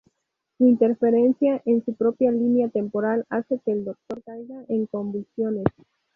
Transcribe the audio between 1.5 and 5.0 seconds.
en su propia línea temporal hace que el Doctor caiga en